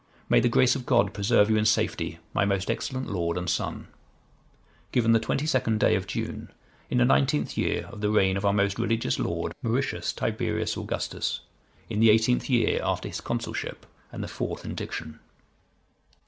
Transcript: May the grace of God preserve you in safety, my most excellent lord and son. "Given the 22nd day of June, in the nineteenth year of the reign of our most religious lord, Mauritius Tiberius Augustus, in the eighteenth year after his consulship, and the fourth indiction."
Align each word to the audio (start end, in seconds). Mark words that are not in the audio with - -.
May 0.29 0.39
the 0.39 0.49
grace 0.49 0.75
of 0.75 0.87
God 0.87 1.13
preserve 1.13 1.47
you 1.47 1.57
in 1.57 1.65
safety, 1.65 2.17
my 2.33 2.43
most 2.43 2.71
excellent 2.71 3.11
lord 3.11 3.37
and 3.37 3.47
son. 3.47 3.87
"Given 4.91 5.11
the 5.11 5.19
22nd 5.19 5.77
day 5.77 5.93
of 5.95 6.07
June, 6.07 6.51
in 6.89 6.97
the 6.97 7.05
nineteenth 7.05 7.55
year 7.55 7.85
of 7.85 8.01
the 8.01 8.09
reign 8.09 8.35
of 8.35 8.43
our 8.43 8.51
most 8.51 8.79
religious 8.79 9.19
lord, 9.19 9.53
Mauritius 9.61 10.11
Tiberius 10.11 10.75
Augustus, 10.75 11.41
in 11.87 11.99
the 11.99 12.09
eighteenth 12.09 12.49
year 12.49 12.81
after 12.83 13.09
his 13.09 13.21
consulship, 13.21 13.85
and 14.11 14.23
the 14.23 14.27
fourth 14.27 14.65
indiction." 14.65 15.19